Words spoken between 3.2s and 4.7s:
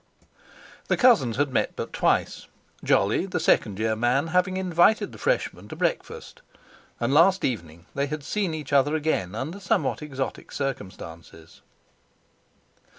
the second year man, having